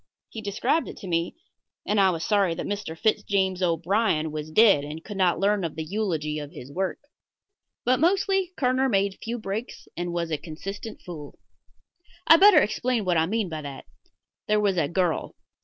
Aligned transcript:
He 0.29 0.41
described 0.41 0.87
it 0.87 0.97
to 0.97 1.07
me, 1.07 1.35
and 1.85 1.99
I 1.99 2.09
was 2.09 2.25
sorry 2.25 2.55
that 2.55 2.65
Mr. 2.65 2.97
Fitz 2.97 3.21
James 3.21 3.61
O'Brien 3.61 4.31
was 4.31 4.49
dead 4.49 4.83
and 4.83 5.03
could 5.03 5.15
not 5.17 5.37
learn 5.39 5.63
of 5.63 5.75
the 5.75 5.83
eulogy 5.83 6.39
of 6.39 6.49
his 6.53 6.71
work. 6.71 6.97
But 7.85 7.99
mostly 7.99 8.51
Kerner 8.57 8.89
made 8.89 9.19
few 9.21 9.37
breaks 9.37 9.87
and 9.95 10.11
was 10.11 10.31
a 10.31 10.39
consistent 10.39 11.03
fool. 11.03 11.37
I'd 12.25 12.39
better 12.39 12.61
explain 12.63 13.05
what 13.05 13.17
I 13.17 13.27
mean 13.27 13.47
by 13.47 13.61
that. 13.61 13.85
There 14.47 14.59
was 14.59 14.75
a 14.75 14.87
girl. 14.87 15.35